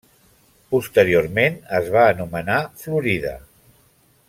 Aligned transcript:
Posteriorment 0.75 1.59
es 1.81 1.91
va 1.97 2.07
anomenar 2.15 2.59
Florida. 2.85 3.37